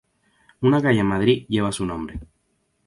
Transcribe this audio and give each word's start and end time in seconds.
Una 0.61 0.81
calle 0.81 1.01
en 1.01 1.05
Madrid 1.05 1.45
lleva 1.47 1.71
su 1.71 1.85
nombre. 1.85 2.19